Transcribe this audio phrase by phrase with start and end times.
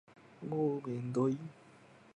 [0.43, 1.37] もうめんどい